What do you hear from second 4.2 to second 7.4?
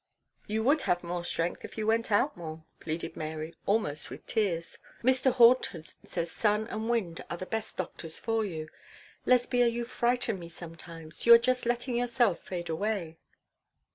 tears. 'Mr. Horton says sun and wind are